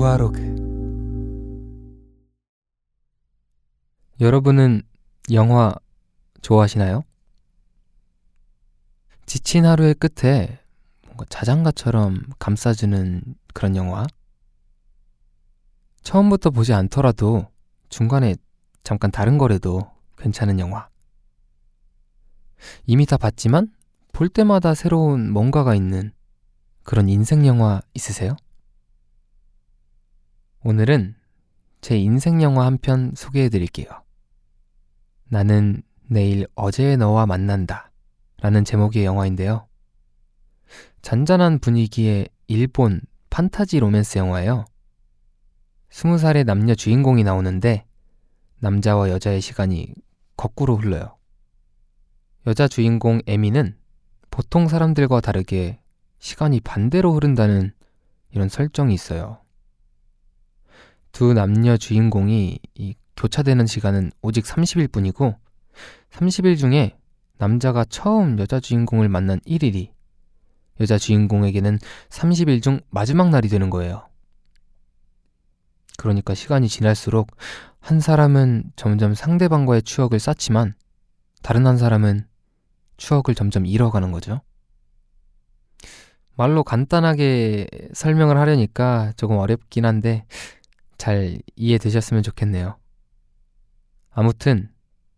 [0.00, 0.40] 우아로게
[4.18, 4.82] 여러분은
[5.32, 5.74] 영화
[6.40, 7.02] 좋아하시나요?
[9.26, 10.58] 지친 하루의 끝에
[11.04, 14.06] 뭔가 자장가처럼 감싸주는 그런 영화?
[16.02, 17.46] 처음부터 보지 않더라도
[17.90, 18.36] 중간에
[18.82, 19.82] 잠깐 다른 거래도
[20.16, 20.88] 괜찮은 영화.
[22.86, 23.70] 이미 다 봤지만
[24.12, 26.12] 볼 때마다 새로운 뭔가가 있는
[26.84, 28.36] 그런 인생 영화 있으세요?
[30.62, 31.14] 오늘은
[31.80, 33.88] 제 인생 영화 한 편 소개해 드릴게요.
[35.28, 37.90] 나는 내일 어제의 너와 만난다
[38.42, 39.66] 라는 제목의 영화인데요.
[41.02, 44.66] 잔잔한 분위기의 일본 판타지 로맨스 영화예요.
[45.88, 47.86] 스무 살의 남녀 주인공이 나오는데
[48.58, 49.94] 남자와 여자의 시간이
[50.36, 51.16] 거꾸로 흘러요.
[52.46, 53.78] 여자 주인공 에미는
[54.30, 55.80] 보통 사람들과 다르게
[56.18, 57.72] 시간이 반대로 흐른다는
[58.30, 59.40] 이런 설정이 있어요.
[61.20, 65.36] 두 남녀 주인공이 이 교차되는 시간은 오직 30일 뿐이고
[66.12, 66.96] 30일 중에
[67.36, 69.90] 남자가 처음 여자 주인공을 만난 1일이
[70.80, 74.08] 여자 주인공에게는 30일 중 마지막 날이 되는 거예요.
[75.98, 77.36] 그러니까 시간이 지날수록
[77.80, 80.72] 한 사람은 점점 상대방과의 추억을 쌓지만
[81.42, 82.26] 다른 한 사람은
[82.96, 84.40] 추억을 점점 잃어가는 거죠.
[86.34, 90.24] 말로 간단하게 설명을 하려니까 조금 어렵긴 한데
[91.00, 92.76] 잘 이해되셨으면 좋겠네요.
[94.10, 94.70] 아무튼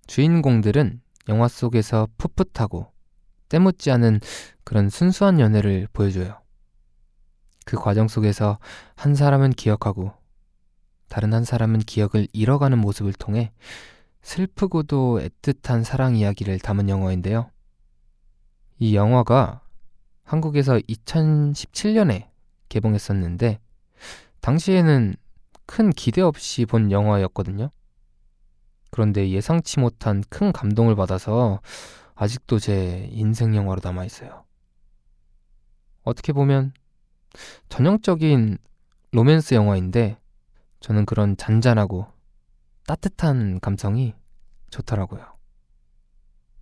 [0.07, 2.87] 주인공들은 영화 속에서 풋풋하고
[3.49, 4.21] 때묻지 않은
[4.63, 6.41] 그런 순수한 연애를 보여줘요.
[7.67, 8.61] 그 과정 속에서
[8.95, 10.13] 한 사람은 기억하고
[11.09, 13.51] 다른 한 사람은 기억을 잃어가는 모습을 통해
[14.23, 17.51] 슬프고도 애틋한 사랑 이야기를 담은 영화인데요.
[18.79, 19.63] 이 영화가
[20.23, 22.29] 한국에서 2017년에
[22.69, 23.59] 개봉했었는데
[24.43, 25.17] 당시에는
[25.67, 27.71] 큰 기대 없이 본 영화였거든요.
[28.91, 31.61] 그런데 예상치 못한 큰 감동을 받아서
[32.15, 34.45] 아직도 제 인생 영화로 남아 있어요.
[36.03, 36.73] 어떻게 보면
[37.69, 38.59] 전형적인
[39.13, 40.19] 로맨스 영화인데
[40.81, 42.07] 저는 그런 잔잔하고
[42.87, 44.15] 따뜻한 감성이
[44.71, 45.25] 좋더라고요.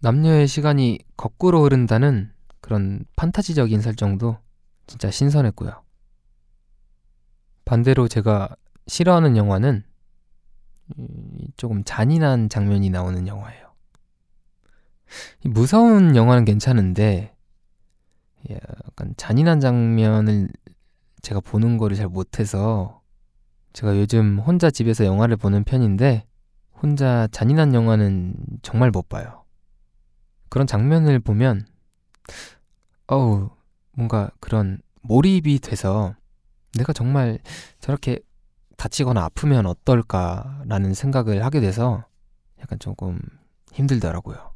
[0.00, 4.38] 남녀의 시간이 거꾸로 흐른다는 그런 판타지적인 설정도
[4.86, 5.82] 진짜 신선했고요.
[7.64, 8.56] 반대로 제가
[8.90, 9.84] 싫어하는 영화는
[11.56, 13.70] 조금 잔인한 장면이 나오는 영화예요.
[15.44, 17.32] 무서운 영화는 괜찮은데
[18.50, 20.48] 약간 잔인한 장면을
[21.22, 23.00] 제가 보는 거를 잘 못해서
[23.74, 26.26] 제가 요즘 혼자 집에서 영화를 보는 편인데
[26.72, 29.44] 혼자 잔인한 영화는 정말 못 봐요.
[30.48, 31.64] 그런 장면을 보면
[33.06, 33.50] 어우
[33.92, 36.16] 뭔가 그런 몰입이 돼서
[36.76, 37.38] 내가 정말
[37.78, 38.18] 저렇게
[38.80, 42.06] 다치거나 아프면 어떨까라는 생각을 하게 돼서
[42.62, 43.20] 약간 조금
[43.72, 44.52] 힘들더라고요.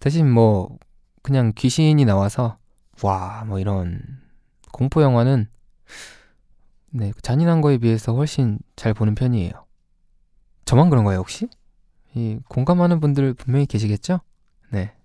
[0.00, 0.76] 대신 뭐
[1.22, 2.58] 그냥 귀신이 나와서
[3.04, 4.02] 와 뭐 이런
[4.72, 5.48] 공포 영화는
[6.90, 9.52] 네 잔인한 거에 비해서 훨씬 잘 보는 편이에요.
[10.64, 11.48] 저만 그런가요 혹시?
[12.14, 14.18] 이 공감하는 분들 분명히 계시겠죠?
[14.72, 14.95] 네.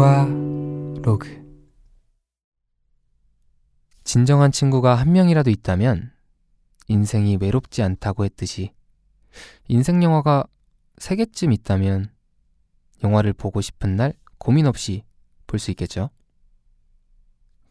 [0.00, 0.24] 우아
[1.02, 1.28] 로그
[4.02, 6.10] 진정한 친구가 한 명이라도 있다면
[6.88, 8.72] 인생이 외롭지 않다고 했듯이
[9.68, 10.46] 인생 영화가
[10.96, 12.10] 세 개쯤 있다면
[13.04, 15.04] 영화를 보고 싶은 날 고민 없이
[15.46, 16.08] 볼 수 있겠죠.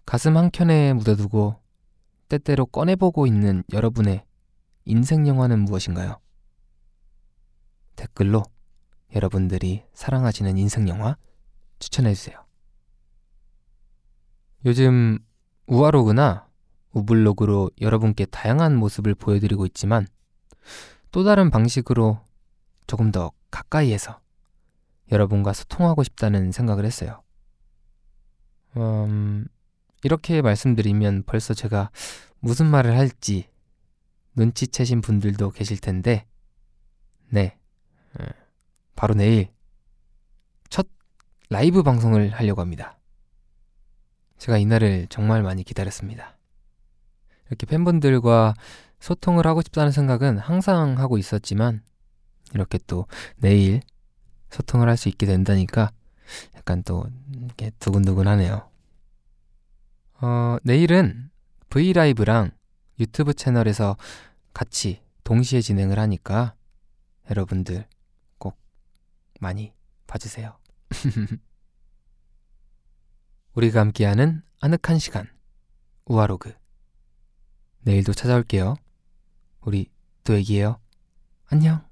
[0.05, 1.55] 가슴 한켠에 묻어두고
[2.27, 4.23] 때때로 꺼내보고 있는 여러분의
[4.85, 6.19] 인생 영화는 무엇인가요?
[7.95, 8.43] 댓글로
[9.15, 11.17] 여러분들이 사랑하시는 인생 영화
[11.79, 12.37] 추천해주세요.
[14.65, 15.19] 요즘
[15.67, 16.47] 우아로그나
[16.91, 20.07] 우블로그로 여러분께 다양한 모습을 보여드리고 있지만
[21.11, 22.19] 또 다른 방식으로
[22.87, 24.19] 조금 더 가까이에서
[25.11, 27.23] 여러분과 소통하고 싶다는 생각을 했어요.
[28.77, 29.47] 음,
[30.03, 31.91] 이렇게 말씀드리면 벌써 제가
[32.39, 33.49] 무슨 말을 할지
[34.35, 36.25] 눈치채신 분들도 계실 텐데,
[37.29, 37.57] 네.
[38.19, 38.23] 어,
[38.95, 39.58] 바로 내일 첫
[41.49, 42.99] 라이브 방송을 하려고 합니다.
[44.37, 46.37] 제가 이날을 정말 많이 기다렸습니다.
[47.47, 48.53] 이렇게 팬분들과
[48.99, 51.81] 소통을 하고 싶다는 생각은 항상 하고 있었지만,
[52.53, 53.07] 이렇게 또
[53.37, 53.81] 내일
[54.51, 55.91] 소통을 할 수 있게 된다니까
[56.55, 57.05] 약간 또
[57.35, 58.69] 이렇게 두근두근하네요.
[60.21, 61.31] 어, 내일은
[61.69, 62.51] 브이라이브랑
[62.99, 63.97] 유튜브 채널에서
[64.53, 66.53] 같이 동시에 진행을 하니까
[67.29, 67.87] 여러분들
[68.37, 68.57] 꼭
[69.39, 69.73] 많이
[70.07, 70.57] 봐주세요.
[73.53, 75.27] 우리가 함께하는 아늑한 시간
[76.05, 76.53] 우아로그
[77.81, 78.75] 내일도 찾아올게요.
[79.61, 79.89] 우리
[80.23, 80.79] 또 얘기해요.
[81.47, 81.88] 안녕.